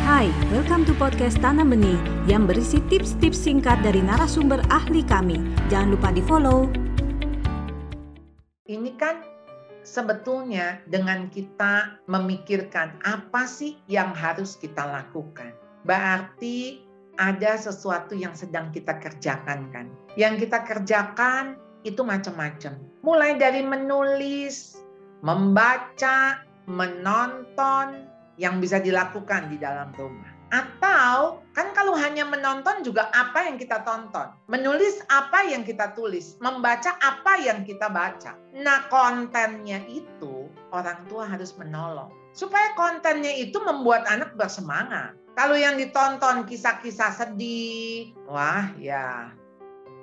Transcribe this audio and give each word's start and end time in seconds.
Hai, 0.00 0.32
welcome 0.48 0.88
to 0.88 0.96
podcast 0.96 1.36
Tanam 1.44 1.76
Benih 1.76 2.00
yang 2.24 2.48
berisi 2.48 2.80
tips-tips 2.88 3.36
singkat 3.36 3.84
dari 3.84 4.00
narasumber 4.00 4.64
ahli 4.72 5.04
kami. 5.04 5.36
Jangan 5.68 5.92
lupa 5.92 6.08
di-follow. 6.08 6.72
Ini 8.64 8.96
kan 8.96 9.20
sebetulnya 9.84 10.80
dengan 10.88 11.28
kita 11.28 12.00
memikirkan 12.08 12.96
apa 13.04 13.44
sih 13.44 13.76
yang 13.92 14.16
harus 14.16 14.56
kita 14.56 14.88
lakukan. 14.88 15.52
Berarti 15.84 16.80
ada 17.20 17.60
sesuatu 17.60 18.16
yang 18.16 18.32
sedang 18.32 18.72
kita 18.72 18.96
kerjakan 18.96 19.68
kan. 19.68 19.92
Yang 20.16 20.48
kita 20.48 20.64
kerjakan 20.64 21.60
itu 21.84 22.00
macam-macam. 22.00 22.80
Mulai 23.04 23.36
dari 23.36 23.60
menulis, 23.60 24.80
membaca, 25.20 26.40
menonton, 26.64 28.08
yang 28.40 28.56
bisa 28.56 28.80
dilakukan 28.80 29.52
di 29.52 29.60
dalam 29.60 29.92
rumah. 29.92 30.32
Atau 30.50 31.46
kan 31.54 31.70
kalau 31.76 31.94
hanya 31.94 32.26
menonton 32.26 32.82
juga 32.82 33.06
apa 33.14 33.46
yang 33.46 33.54
kita 33.54 33.86
tonton, 33.86 34.34
menulis 34.50 34.98
apa 35.06 35.46
yang 35.46 35.62
kita 35.62 35.94
tulis, 35.94 36.34
membaca 36.42 36.96
apa 36.98 37.38
yang 37.38 37.62
kita 37.62 37.86
baca. 37.86 38.34
Nah 38.56 38.90
kontennya 38.90 39.84
itu 39.86 40.50
orang 40.74 41.06
tua 41.06 41.28
harus 41.28 41.54
menolong 41.54 42.10
supaya 42.34 42.74
kontennya 42.74 43.30
itu 43.30 43.58
membuat 43.62 44.06
anak 44.10 44.34
bersemangat. 44.34 45.14
Kalau 45.38 45.54
yang 45.54 45.78
ditonton 45.78 46.42
kisah-kisah 46.50 47.14
sedih, 47.14 48.10
wah 48.26 48.74
ya 48.74 49.30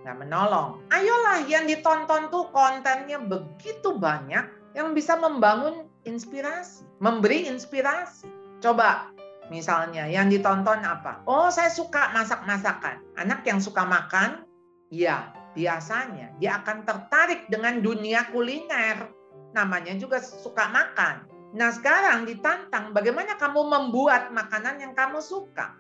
nggak 0.08 0.24
menolong. 0.24 0.80
Ayolah 0.96 1.44
yang 1.52 1.68
ditonton 1.68 2.32
tuh 2.32 2.48
kontennya 2.56 3.20
begitu 3.20 4.00
banyak 4.00 4.48
yang 4.78 4.94
bisa 4.94 5.18
membangun 5.18 5.90
inspirasi, 6.06 6.86
memberi 7.02 7.50
inspirasi. 7.50 8.30
Coba 8.62 9.10
misalnya 9.50 10.06
yang 10.06 10.30
ditonton 10.30 10.86
apa? 10.86 11.26
Oh, 11.26 11.50
saya 11.50 11.74
suka 11.74 12.14
masak-masakan. 12.14 13.02
Anak 13.18 13.42
yang 13.50 13.58
suka 13.58 13.82
makan, 13.82 14.46
ya 14.94 15.34
biasanya 15.58 16.38
dia 16.38 16.62
akan 16.62 16.86
tertarik 16.86 17.50
dengan 17.50 17.82
dunia 17.82 18.30
kuliner. 18.30 19.10
Namanya 19.58 19.98
juga 19.98 20.22
suka 20.22 20.70
makan. 20.70 21.26
Nah, 21.58 21.74
sekarang 21.74 22.30
ditantang 22.30 22.94
bagaimana 22.94 23.34
kamu 23.34 23.66
membuat 23.66 24.30
makanan 24.30 24.78
yang 24.78 24.94
kamu 24.94 25.18
suka. 25.26 25.74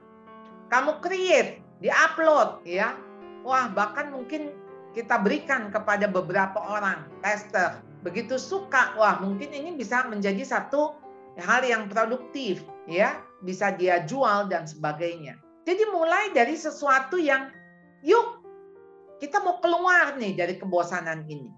Kamu 0.73 1.05
create, 1.05 1.61
di-upload 1.85 2.65
ya. 2.65 2.97
Wah, 3.45 3.69
bahkan 3.69 4.09
mungkin 4.09 4.57
kita 4.97 5.21
berikan 5.21 5.69
kepada 5.69 6.09
beberapa 6.09 6.57
orang 6.57 7.05
tester 7.21 7.77
begitu 8.07 8.39
suka, 8.39 8.95
wah 8.95 9.19
mungkin 9.19 9.51
ini 9.51 9.75
bisa 9.75 10.07
menjadi 10.07 10.47
satu 10.47 10.95
hal 11.35 11.67
yang 11.67 11.91
produktif, 11.91 12.63
ya, 12.87 13.19
bisa 13.43 13.75
dia 13.75 14.07
jual 14.07 14.47
dan 14.47 14.63
sebagainya. 14.63 15.35
Jadi 15.67 15.83
mulai 15.91 16.31
dari 16.31 16.55
sesuatu 16.55 17.19
yang 17.19 17.51
yuk 17.99 18.39
kita 19.19 19.43
mau 19.43 19.59
keluar 19.59 20.15
nih 20.15 20.39
dari 20.39 20.55
kebosanan 20.55 21.27
ini. 21.27 21.51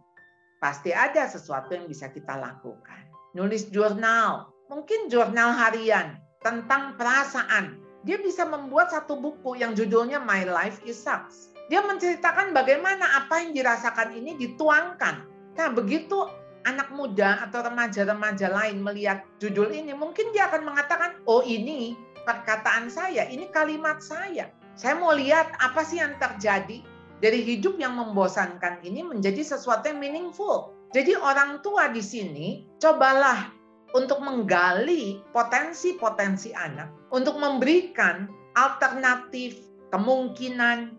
Pasti 0.58 0.90
ada 0.90 1.30
sesuatu 1.30 1.78
yang 1.78 1.86
bisa 1.86 2.10
kita 2.10 2.34
lakukan. 2.34 3.06
Nulis 3.38 3.70
jurnal, 3.70 4.50
mungkin 4.68 5.08
jurnal 5.08 5.54
harian 5.54 6.18
tentang 6.42 6.98
perasaan. 6.98 7.78
Dia 8.04 8.18
bisa 8.18 8.48
membuat 8.48 8.90
satu 8.90 9.22
buku 9.22 9.60
yang 9.60 9.78
judulnya 9.78 10.18
My 10.18 10.48
Life 10.50 10.82
is 10.88 10.98
Sucks. 10.98 11.54
Dia 11.70 11.86
menceritakan 11.86 12.52
bagaimana 12.58 13.06
apa 13.24 13.46
yang 13.46 13.54
dirasakan 13.54 14.18
ini 14.18 14.34
dituangkan 14.40 15.39
Nah, 15.60 15.68
begitu 15.76 16.24
anak 16.64 16.88
muda 16.96 17.44
atau 17.44 17.60
remaja-remaja 17.68 18.48
lain 18.48 18.80
melihat 18.80 19.28
judul 19.44 19.76
ini, 19.76 19.92
mungkin 19.92 20.32
dia 20.32 20.48
akan 20.48 20.64
mengatakan, 20.64 21.20
"Oh, 21.28 21.44
ini 21.44 22.00
perkataan 22.24 22.88
saya, 22.88 23.28
ini 23.28 23.52
kalimat 23.52 24.00
saya. 24.00 24.56
Saya 24.80 24.96
mau 24.96 25.12
lihat 25.12 25.52
apa 25.60 25.84
sih 25.84 26.00
yang 26.00 26.16
terjadi 26.16 26.80
dari 27.20 27.44
hidup 27.44 27.76
yang 27.76 28.00
membosankan 28.00 28.80
ini 28.88 29.04
menjadi 29.04 29.44
sesuatu 29.44 29.92
yang 29.92 30.00
meaningful." 30.00 30.72
Jadi 30.96 31.20
orang 31.20 31.60
tua 31.60 31.92
di 31.92 32.00
sini 32.00 32.64
cobalah 32.80 33.52
untuk 33.92 34.24
menggali 34.24 35.20
potensi-potensi 35.36 36.56
anak, 36.56 36.88
untuk 37.12 37.36
memberikan 37.36 38.32
alternatif, 38.56 39.60
kemungkinan, 39.92 40.96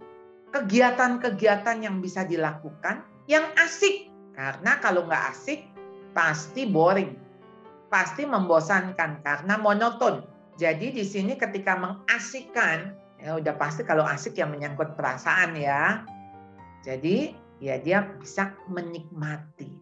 kegiatan-kegiatan 0.53 1.81
yang 1.81 2.04
bisa 2.04 2.28
dilakukan 2.28 3.03
yang 3.31 3.47
asik 3.62 4.09
karena 4.41 4.81
kalau 4.81 5.05
nggak 5.05 5.37
asik, 5.37 5.69
pasti 6.17 6.65
boring. 6.65 7.12
Pasti 7.93 8.25
membosankan 8.25 9.21
karena 9.21 9.61
monoton. 9.61 10.25
Jadi 10.56 10.97
di 10.97 11.05
sini 11.05 11.37
ketika 11.37 11.77
mengasikkan, 11.77 12.97
ya 13.21 13.37
udah 13.37 13.53
pasti 13.61 13.84
kalau 13.84 14.00
asik 14.09 14.41
yang 14.41 14.56
menyangkut 14.56 14.97
perasaan 14.97 15.61
ya. 15.61 16.09
Jadi 16.81 17.37
ya 17.61 17.77
dia 17.77 18.17
bisa 18.17 18.56
menikmati, 18.73 19.77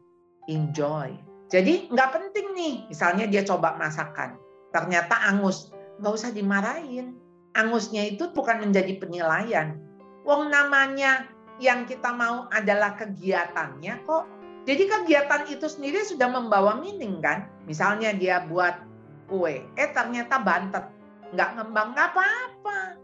enjoy. 0.51 1.15
Jadi 1.47 1.87
nggak 1.95 2.11
penting 2.11 2.47
nih, 2.59 2.75
misalnya 2.91 3.31
dia 3.31 3.47
coba 3.47 3.79
masakan, 3.79 4.35
ternyata 4.75 5.15
angus, 5.23 5.71
nggak 6.03 6.13
usah 6.19 6.35
dimarahin. 6.35 7.15
Angusnya 7.55 8.11
itu 8.11 8.35
bukan 8.35 8.59
menjadi 8.59 8.99
penilaian. 8.99 9.79
Wong 10.27 10.51
namanya 10.51 11.31
yang 11.63 11.87
kita 11.87 12.11
mau 12.15 12.51
adalah 12.51 12.95
kegiatannya 12.99 14.03
kok 14.07 14.38
jadi 14.69 14.85
kegiatan 14.85 15.49
itu 15.49 15.65
sendiri 15.65 16.05
sudah 16.05 16.29
membawa 16.29 16.77
meaning 16.77 17.25
kan. 17.25 17.49
Misalnya 17.65 18.13
dia 18.13 18.45
buat 18.45 18.77
kue, 19.25 19.65
eh 19.65 19.91
ternyata 19.97 20.45
bantet. 20.45 20.85
Nggak 21.33 21.57
ngembang, 21.57 21.97
nggak 21.97 22.09
apa-apa. 22.13 23.01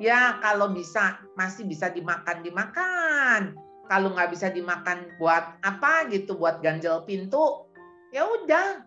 Ya 0.00 0.40
kalau 0.40 0.72
bisa, 0.72 1.20
masih 1.36 1.68
bisa 1.68 1.92
dimakan, 1.92 2.40
dimakan. 2.40 3.52
Kalau 3.84 4.16
nggak 4.16 4.32
bisa 4.32 4.48
dimakan 4.48 5.12
buat 5.20 5.60
apa 5.60 6.08
gitu, 6.08 6.40
buat 6.40 6.64
ganjel 6.64 7.04
pintu, 7.04 7.68
ya 8.08 8.24
udah. 8.24 8.80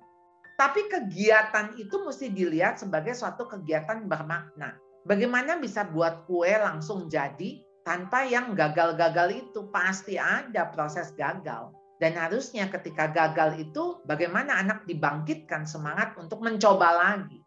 Tapi 0.57 0.89
kegiatan 0.89 1.77
itu 1.77 2.01
mesti 2.01 2.33
dilihat 2.33 2.81
sebagai 2.81 3.13
suatu 3.13 3.45
kegiatan 3.45 4.09
bermakna. 4.09 4.73
Bagaimana 5.05 5.61
bisa 5.61 5.85
buat 5.85 6.25
kue 6.25 6.49
langsung 6.49 7.05
jadi 7.13 7.61
tanpa 7.85 8.25
yang 8.25 8.57
gagal-gagal 8.57 9.37
itu? 9.37 9.69
Pasti 9.69 10.17
ada 10.17 10.73
proses 10.73 11.13
gagal. 11.13 11.76
Dan 11.97 12.13
harusnya 12.13 12.69
ketika 12.69 13.09
gagal 13.09 13.57
itu 13.57 14.05
bagaimana 14.05 14.61
anak 14.61 14.85
dibangkitkan 14.85 15.65
semangat 15.65 16.13
untuk 16.21 16.45
mencoba 16.45 16.93
lagi. 16.93 17.41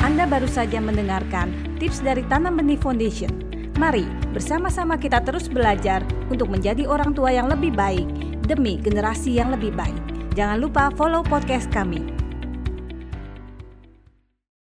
Anda 0.00 0.24
baru 0.24 0.46
saja 0.46 0.78
mendengarkan 0.80 1.76
tips 1.82 2.00
dari 2.00 2.22
Tanam 2.30 2.56
Benih 2.56 2.78
Foundation. 2.78 3.30
Mari 3.76 4.06
bersama-sama 4.30 4.96
kita 4.96 5.20
terus 5.24 5.50
belajar 5.50 6.00
untuk 6.30 6.48
menjadi 6.48 6.86
orang 6.86 7.12
tua 7.12 7.34
yang 7.34 7.50
lebih 7.50 7.74
baik 7.74 8.06
demi 8.46 8.78
generasi 8.78 9.36
yang 9.36 9.50
lebih 9.50 9.74
baik. 9.74 10.00
Jangan 10.38 10.62
lupa 10.62 10.94
follow 10.94 11.26
podcast 11.26 11.68
kami 11.74 12.19